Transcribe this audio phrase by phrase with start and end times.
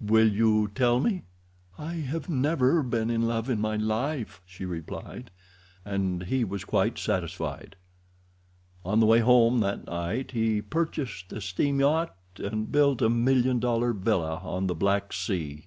[0.00, 1.24] Will you tell me?"
[1.76, 5.32] "I have never been in love in my life," she replied,
[5.84, 7.74] and he was quite satisfied.
[8.84, 13.58] On the way home that night he purchased a steam yacht, and built a million
[13.58, 15.66] dollar villa on the Black Sea.